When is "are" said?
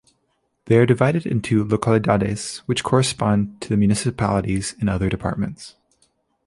0.79-0.85